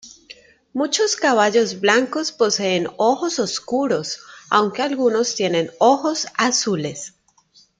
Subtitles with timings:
[0.73, 7.13] Muchos caballos blancos poseen ojos oscuros, aunque algunos tienen ojos azules.